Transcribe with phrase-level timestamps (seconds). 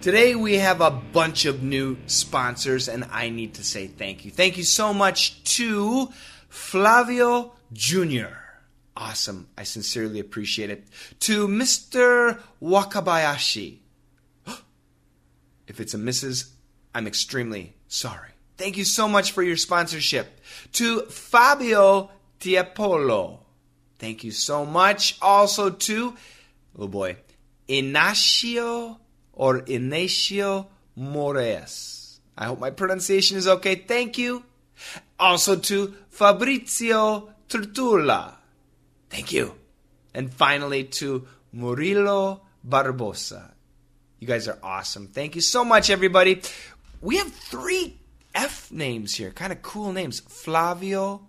[0.00, 4.30] Today we have a bunch of new sponsors, and I need to say thank you.
[4.30, 6.10] Thank you so much to
[6.48, 8.32] Flavio Jr.
[8.96, 9.48] Awesome.
[9.58, 10.86] I sincerely appreciate it.
[11.20, 12.40] To Mr.
[12.62, 13.78] Wakabayashi.
[15.66, 16.52] If it's a Mrs.,
[16.94, 18.30] I'm extremely sorry.
[18.56, 20.40] Thank you so much for your sponsorship.
[20.74, 23.40] To Fabio Tiepolo.
[23.98, 25.18] Thank you so much.
[25.20, 26.14] Also to,
[26.78, 27.16] oh boy,
[27.68, 28.98] Inacio
[29.38, 30.66] or Inacio
[30.96, 32.20] Mores.
[32.36, 33.76] I hope my pronunciation is okay.
[33.76, 34.44] Thank you.
[35.18, 38.34] Also to Fabrizio Turtula.
[39.08, 39.54] Thank you.
[40.12, 43.52] And finally to Murillo Barbosa.
[44.18, 45.06] You guys are awesome.
[45.06, 46.42] Thank you so much, everybody.
[47.00, 47.96] We have three
[48.34, 51.22] F names here, kind of cool names Flavio,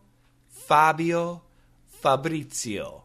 [0.49, 1.43] Fabio,
[1.87, 3.03] Fabrizio.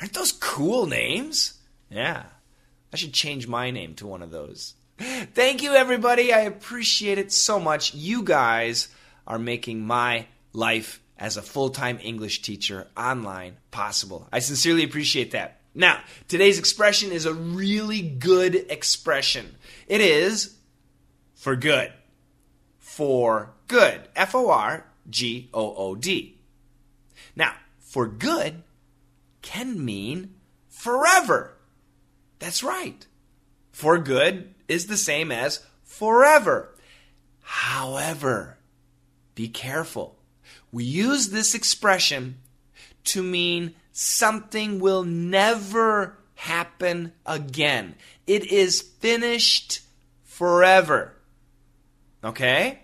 [0.00, 1.54] Aren't those cool names?
[1.90, 2.24] Yeah.
[2.92, 4.74] I should change my name to one of those.
[4.98, 6.32] Thank you, everybody.
[6.32, 7.94] I appreciate it so much.
[7.94, 8.88] You guys
[9.26, 14.26] are making my life as a full time English teacher online possible.
[14.32, 15.60] I sincerely appreciate that.
[15.74, 19.56] Now, today's expression is a really good expression.
[19.86, 20.56] It is
[21.34, 21.92] for good.
[22.78, 24.00] For good.
[24.16, 26.38] F O R G O O D.
[27.36, 28.62] Now, for good
[29.42, 30.34] can mean
[30.68, 31.54] forever.
[32.38, 33.06] That's right.
[33.72, 36.74] For good is the same as forever.
[37.42, 38.58] However,
[39.34, 40.18] be careful.
[40.70, 42.38] We use this expression
[43.04, 47.94] to mean something will never happen again.
[48.26, 49.80] It is finished
[50.24, 51.14] forever.
[52.22, 52.80] Okay?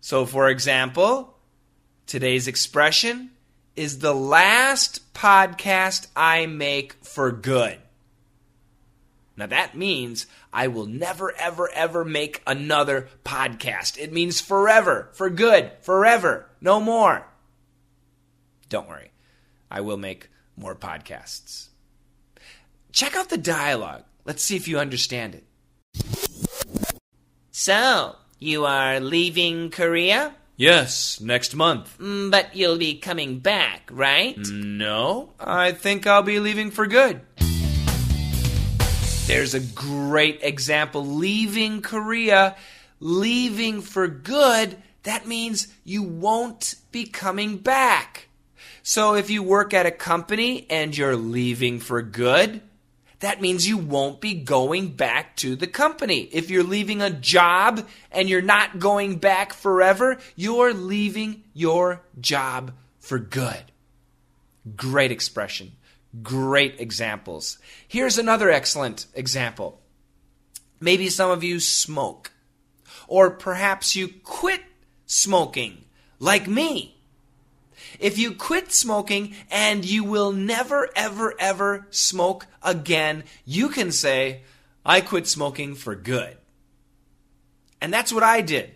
[0.00, 1.36] So, for example,
[2.06, 3.30] today's expression
[3.74, 7.78] is the last podcast I make for good.
[9.36, 13.98] Now that means I will never, ever, ever make another podcast.
[13.98, 17.26] It means forever, for good, forever, no more.
[18.68, 19.12] Don't worry,
[19.70, 21.68] I will make more podcasts.
[22.92, 24.04] Check out the dialogue.
[24.24, 25.44] Let's see if you understand it.
[27.50, 30.34] So, you are leaving Korea?
[30.56, 31.98] Yes, next month.
[31.98, 34.36] Mm, but you'll be coming back, right?
[34.38, 37.20] No, I think I'll be leaving for good.
[39.26, 41.04] There's a great example.
[41.04, 42.54] Leaving Korea,
[43.00, 48.28] leaving for good, that means you won't be coming back.
[48.84, 52.60] So if you work at a company and you're leaving for good,
[53.18, 56.20] that means you won't be going back to the company.
[56.30, 62.74] If you're leaving a job and you're not going back forever, you're leaving your job
[63.00, 63.64] for good.
[64.76, 65.72] Great expression.
[66.22, 67.58] Great examples.
[67.86, 69.80] Here's another excellent example.
[70.80, 72.32] Maybe some of you smoke,
[73.08, 74.62] or perhaps you quit
[75.06, 75.84] smoking,
[76.18, 76.96] like me.
[77.98, 84.42] If you quit smoking and you will never, ever, ever smoke again, you can say,
[84.84, 86.36] I quit smoking for good.
[87.80, 88.74] And that's what I did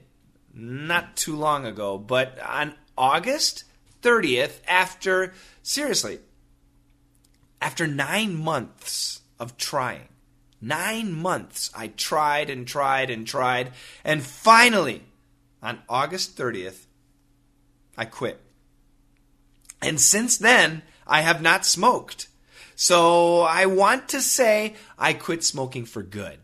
[0.55, 3.65] not too long ago, but on August
[4.03, 6.19] 30th, after, seriously,
[7.61, 10.09] after nine months of trying,
[10.61, 13.73] nine months, I tried and tried and tried,
[14.05, 15.03] and finally,
[15.63, 16.87] on August 30th,
[17.97, 18.41] I quit.
[19.83, 22.29] And since then, I have not smoked.
[22.77, 26.39] So I want to say I quit smoking for good.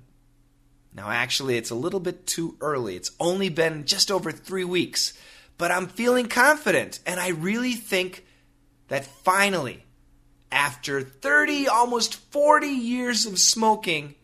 [0.92, 2.96] Now, actually, it's a little bit too early.
[2.96, 5.12] It's only been just over three weeks,
[5.56, 8.26] but I'm feeling confident, and I really think
[8.88, 9.85] that finally,
[10.56, 14.14] after 30, almost 40 years of smoking,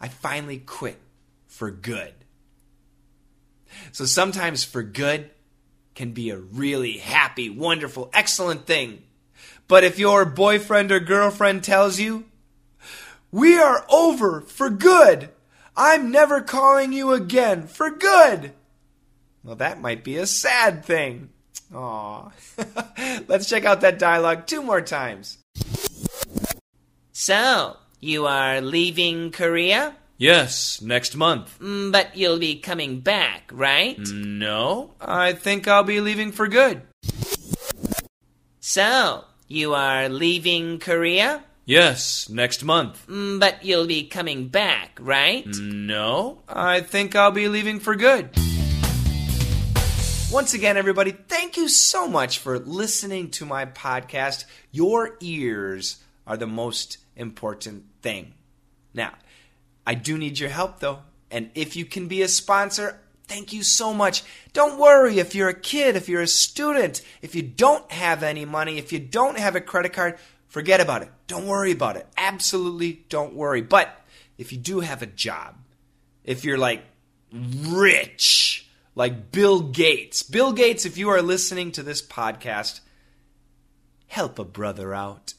[0.00, 1.00] I finally quit
[1.48, 2.14] for good.
[3.90, 5.30] So sometimes for good
[5.96, 9.02] can be a really happy, wonderful, excellent thing.
[9.66, 12.26] But if your boyfriend or girlfriend tells you,
[13.32, 15.30] we are over for good,
[15.76, 18.52] I'm never calling you again for good.
[19.42, 21.30] Well, that might be a sad thing.
[21.72, 22.30] Aw.
[23.28, 25.38] Let's check out that dialogue two more times.
[27.12, 29.94] So, you are leaving Korea?
[30.18, 31.58] Yes, next month.
[31.60, 33.98] Mm, But you'll be coming back, right?
[33.98, 36.82] No, I think I'll be leaving for good.
[38.60, 41.42] So, you are leaving Korea?
[41.66, 43.06] Yes, next month.
[43.08, 45.46] Mm, But you'll be coming back, right?
[45.60, 48.30] No, I think I'll be leaving for good.
[50.34, 54.44] Once again, everybody, thank you so much for listening to my podcast.
[54.72, 58.34] Your ears are the most important thing.
[58.92, 59.12] Now,
[59.86, 60.98] I do need your help though,
[61.30, 62.98] and if you can be a sponsor,
[63.28, 64.24] thank you so much.
[64.52, 68.44] Don't worry if you're a kid, if you're a student, if you don't have any
[68.44, 71.12] money, if you don't have a credit card, forget about it.
[71.28, 72.08] Don't worry about it.
[72.16, 73.62] Absolutely don't worry.
[73.62, 74.04] But
[74.36, 75.54] if you do have a job,
[76.24, 76.82] if you're like
[77.32, 78.43] rich,
[78.94, 82.80] like Bill Gates, Bill Gates, if you are listening to this podcast,
[84.06, 85.34] help a brother out.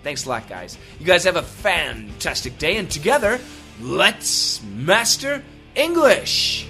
[0.02, 0.78] Thanks a lot, guys.
[0.98, 3.38] You guys have a fantastic day, and together,
[3.80, 5.42] let's master
[5.74, 6.66] English.